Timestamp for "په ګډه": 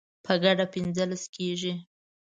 0.25-0.65